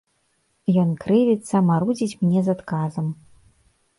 [0.83, 3.13] Ён крывіцца, марудзіць мне з адказам.